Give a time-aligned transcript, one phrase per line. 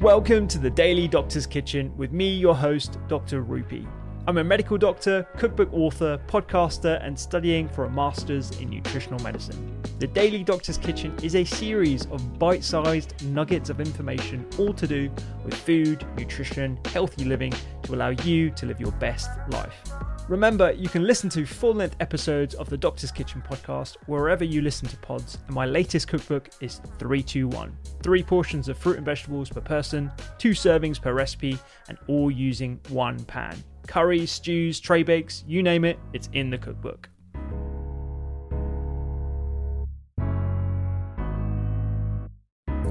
[0.00, 3.42] Welcome to the Daily Doctor's Kitchen with me, your host, Dr.
[3.42, 3.84] Rupy.
[4.28, 9.80] I'm a medical doctor, cookbook author, podcaster, and studying for a master's in nutritional medicine.
[10.00, 14.86] The Daily Doctor's Kitchen is a series of bite sized nuggets of information, all to
[14.86, 15.10] do
[15.46, 19.82] with food, nutrition, healthy living to allow you to live your best life.
[20.28, 24.60] Remember, you can listen to full length episodes of the Doctor's Kitchen podcast wherever you
[24.60, 27.74] listen to pods, and my latest cookbook is 321.
[28.02, 32.78] Three portions of fruit and vegetables per person, two servings per recipe, and all using
[32.90, 33.56] one pan.
[33.88, 37.08] Curries, stews, tray bakes, you name it, it's in the cookbook.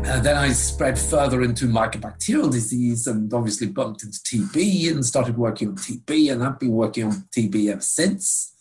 [0.06, 5.38] Uh, then I spread further into mycobacterial disease and obviously bumped into TB and started
[5.38, 8.54] working on TB, and I've been working on TB ever since.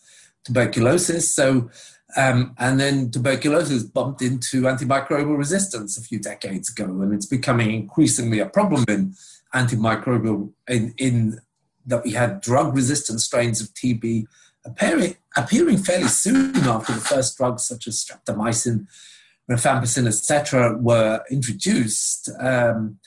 [0.44, 1.70] Tuberculosis, so
[2.16, 7.72] um, and then tuberculosis bumped into antimicrobial resistance a few decades ago, and it's becoming
[7.72, 9.14] increasingly a problem in
[9.54, 11.40] antimicrobial in, in
[11.86, 14.26] that we had drug-resistant strains of TB
[14.64, 18.86] appearing, appearing fairly soon after the first drugs such as streptomycin
[19.50, 22.98] rifampicin, etc., were introduced, um,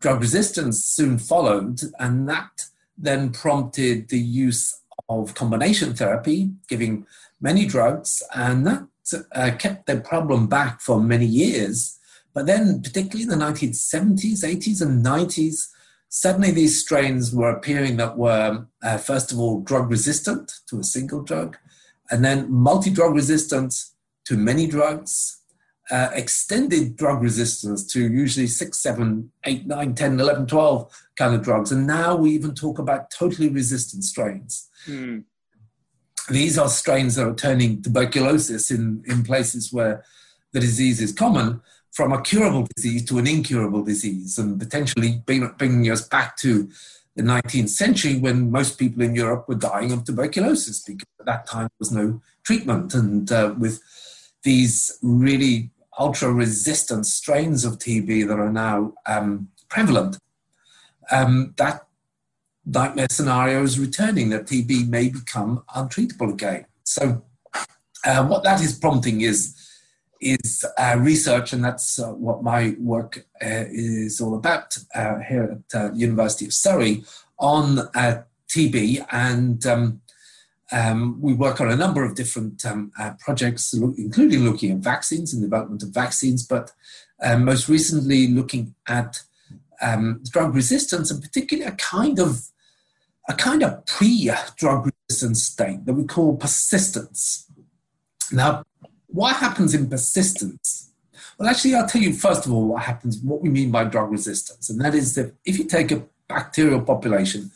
[0.00, 2.66] drug resistance soon followed, and that
[2.98, 7.06] then prompted the use of combination therapy, giving
[7.40, 8.86] many drugs, and that
[9.34, 11.98] uh, kept the problem back for many years.
[12.34, 15.68] But then, particularly in the 1970s, 80s, and 90s,
[16.16, 20.82] suddenly these strains were appearing that were, uh, first of all, drug resistant to a
[20.82, 21.58] single drug,
[22.10, 23.74] and then multi drug resistant
[24.24, 25.42] to many drugs,
[25.90, 31.42] uh, extended drug resistance to usually 6, 7, 8, 9, 10, 11, 12 kind of
[31.42, 31.70] drugs.
[31.70, 34.70] And now we even talk about totally resistant strains.
[34.86, 35.24] Mm.
[36.30, 40.02] These are strains that are turning tuberculosis in, in places where
[40.54, 41.60] the disease is common
[41.96, 46.68] from a curable disease to an incurable disease and potentially bringing us back to
[47.16, 51.46] the 19th century when most people in Europe were dying of tuberculosis because at that
[51.46, 52.92] time there was no treatment.
[52.92, 53.80] And uh, with
[54.42, 60.18] these really ultra resistant strains of TB that are now um, prevalent,
[61.10, 61.86] um, that
[62.66, 66.66] nightmare scenario is returning, that TB may become untreatable again.
[66.84, 67.22] So,
[68.04, 69.65] uh, what that is prompting is
[70.20, 75.62] is uh, research, and that's uh, what my work uh, is all about uh, here
[75.72, 77.04] at uh, University of Surrey
[77.38, 77.76] on
[78.48, 80.00] TB and um,
[80.72, 85.32] um, we work on a number of different um, uh, projects, including looking at vaccines
[85.32, 86.72] and development of vaccines, but
[87.38, 89.20] most recently looking at
[89.80, 92.48] um, drug resistance and particularly a kind of
[93.28, 97.50] a kind of pre-drug resistance state that we call persistence.
[98.32, 98.64] Now,
[99.16, 100.92] what happens in persistence?
[101.38, 104.10] Well, actually, I'll tell you first of all what happens, what we mean by drug
[104.10, 107.50] resistance, and that is that if you take a bacterial population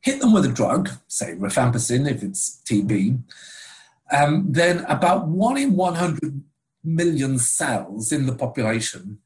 [0.00, 3.22] hit them with a drug, say rifampicin if it's TB,
[4.12, 6.42] um, then about one in 100
[6.82, 9.18] million cells in the population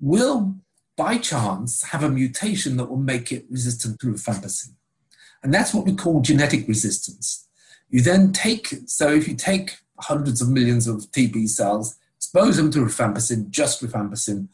[0.00, 0.54] will,
[0.96, 4.70] by chance, have a mutation that will make it resistant to rifampicin.
[5.42, 7.48] And that's what we call genetic resistance.
[7.90, 12.70] You then take, so if you take hundreds of millions of TB cells, expose them
[12.70, 14.48] to rifampicin, just rifampicin,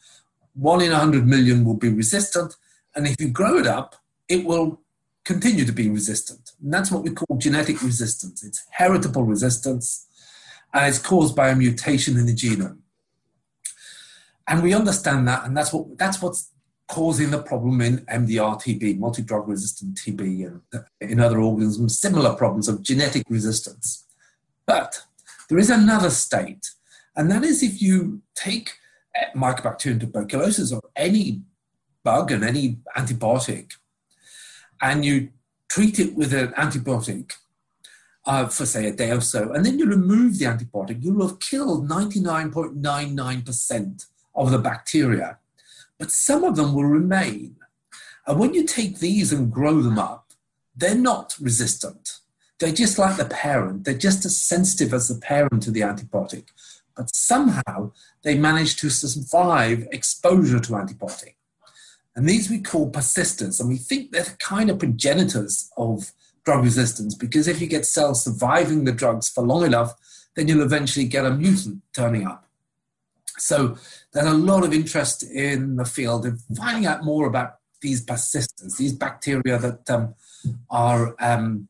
[0.53, 2.55] one in 100 million will be resistant.
[2.95, 3.95] And if you grow it up,
[4.27, 4.81] it will
[5.23, 6.51] continue to be resistant.
[6.61, 8.43] And that's what we call genetic resistance.
[8.43, 10.07] It's heritable resistance,
[10.73, 12.79] and it's caused by a mutation in the genome.
[14.47, 16.49] And we understand that, and that's what that's what's
[16.87, 22.67] causing the problem in MDR TB, multi-drug resistant TB, and in other organisms, similar problems
[22.67, 24.05] of genetic resistance.
[24.65, 25.03] But
[25.49, 26.69] there is another state,
[27.15, 28.71] And that is if you take
[29.35, 31.41] Mycobacterium tuberculosis or any
[32.03, 33.71] bug and any antibiotic,
[34.81, 35.29] and you
[35.67, 37.33] treat it with an antibiotic
[38.25, 41.39] uh, for, say, a day or so, and then you remove the antibiotic, you'll have
[41.39, 44.05] killed 99.99%
[44.35, 45.39] of the bacteria.
[45.97, 47.55] But some of them will remain.
[48.25, 50.31] And when you take these and grow them up,
[50.75, 52.19] they're not resistant.
[52.59, 56.45] They're just like the parent, they're just as sensitive as the parent to the antibiotic.
[56.95, 61.35] But somehow they manage to survive exposure to antibiotic.
[62.15, 66.11] And these we call persisters, and we think they're the kind of progenitors of
[66.43, 69.93] drug resistance because if you get cells surviving the drugs for long enough,
[70.35, 72.45] then you'll eventually get a mutant turning up.
[73.37, 73.77] So
[74.11, 78.75] there's a lot of interest in the field of finding out more about these persisters,
[78.75, 80.15] these bacteria that um,
[80.69, 81.67] are um,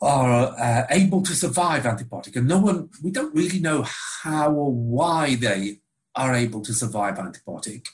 [0.00, 3.84] are uh, able to survive antibiotic, and no one we don't really know
[4.22, 5.80] how or why they
[6.14, 7.88] are able to survive antibiotic.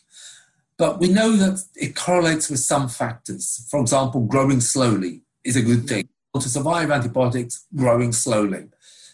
[0.77, 3.67] But we know that it correlates with some factors.
[3.71, 6.09] For example, growing slowly is a good thing.
[6.35, 8.65] To survive antibiotics, growing slowly.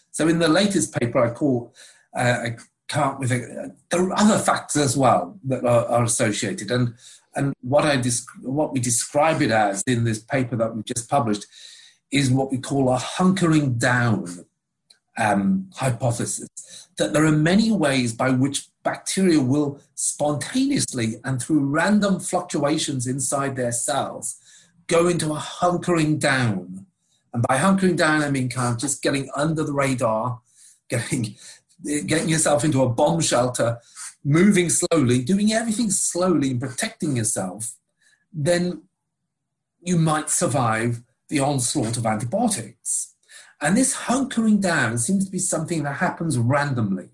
[0.09, 1.71] So in the latest paper, I call
[2.15, 2.55] uh, I
[2.89, 6.95] come up with a, there are other factors as well that are, are associated, and
[7.35, 8.01] and what I
[8.41, 11.45] what we describe it as in this paper that we've just published
[12.11, 14.45] is what we call a hunkering down
[15.17, 16.49] um, hypothesis.
[16.97, 23.55] That there are many ways by which bacteria will spontaneously and through random fluctuations inside
[23.55, 24.37] their cells
[24.87, 26.85] go into a hunkering down.
[27.33, 30.41] And by hunkering down, I mean kind of just getting under the radar,
[30.89, 31.35] getting,
[31.83, 33.79] getting yourself into a bomb shelter,
[34.23, 37.73] moving slowly, doing everything slowly and protecting yourself,
[38.33, 38.83] then
[39.81, 43.15] you might survive the onslaught of antibiotics.
[43.59, 47.09] And this hunkering down seems to be something that happens randomly.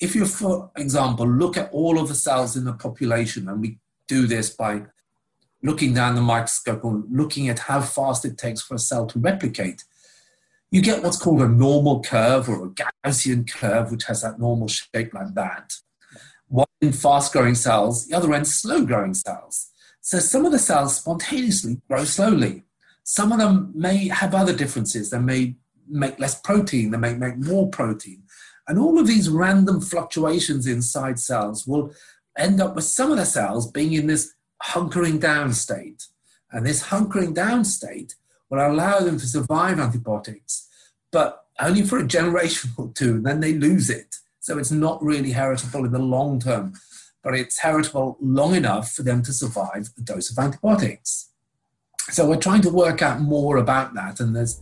[0.00, 3.78] If you, for example, look at all of the cells in the population, and we
[4.06, 4.84] do this by
[5.62, 9.18] looking down the microscope and looking at how fast it takes for a cell to
[9.18, 9.84] replicate,
[10.70, 14.68] you get what's called a normal curve or a Gaussian curve, which has that normal
[14.68, 15.74] shape like that.
[16.46, 19.70] One in fast growing cells, the other end slow growing cells.
[20.00, 22.62] So some of the cells spontaneously grow slowly.
[23.10, 25.08] Some of them may have other differences.
[25.08, 25.56] They may
[25.88, 28.24] make less protein, they may make more protein.
[28.68, 31.90] And all of these random fluctuations inside cells will
[32.36, 36.04] end up with some of the cells being in this hunkering down state.
[36.52, 38.14] And this hunkering down state
[38.50, 40.68] will allow them to survive antibiotics,
[41.10, 44.16] but only for a generation or two, and then they lose it.
[44.40, 46.74] So it's not really heritable in the long term,
[47.24, 51.28] but it's heritable long enough for them to survive a dose of antibiotics.
[52.10, 54.60] So we're trying to work out more about that, and there's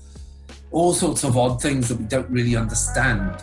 [0.73, 3.43] all sorts of odd things that we don't really understand.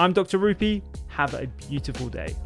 [0.00, 0.38] I'm Dr.
[0.38, 0.80] Rupy.
[1.08, 2.36] Have a beautiful day.